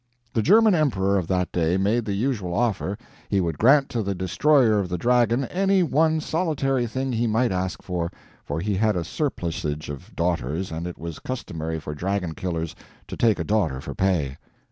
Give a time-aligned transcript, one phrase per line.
[0.33, 2.97] The German emperor of that day made the usual offer:
[3.29, 7.51] he would grant to the destroyer of the dragon, any one solitary thing he might
[7.51, 8.09] ask for;
[8.43, 12.75] for he had a surplusage of daughters, and it was customary for dragon killers
[13.09, 14.37] to take a daughter for pay.